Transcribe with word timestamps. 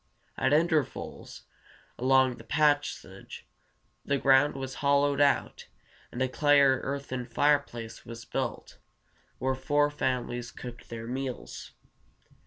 At 0.35 0.51
intervals 0.51 1.43
along 1.99 2.37
the 2.37 2.43
passage 2.43 3.45
the 4.03 4.17
ground 4.17 4.55
was 4.55 4.73
hollowed 4.81 5.21
out, 5.21 5.67
and 6.11 6.23
a 6.23 6.27
clay 6.27 6.59
or 6.59 6.79
earthen 6.81 7.23
fireplace 7.23 8.03
was 8.03 8.25
built, 8.25 8.79
where 9.37 9.53
four 9.53 9.91
families 9.91 10.49
cooked 10.51 10.89
their 10.89 11.05
meals. 11.05 11.73